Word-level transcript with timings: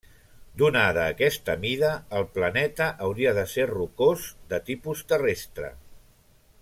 Donada 0.59 1.01
aquesta 1.09 1.55
mida, 1.65 1.91
el 2.19 2.25
planeta 2.37 2.87
hauria 3.09 3.35
de 3.41 3.45
ser 3.53 3.67
rocós, 3.73 4.27
de 4.55 4.61
tipus 4.71 5.05
terrestre. 5.13 5.71